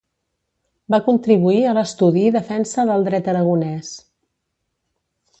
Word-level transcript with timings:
Va 0.93 0.99
contribuir 1.07 1.59
a 1.71 1.75
l'estudi 1.77 2.23
i 2.29 2.31
defensa 2.35 2.85
del 2.91 3.05
Dret 3.09 3.29
aragonès. 3.35 3.93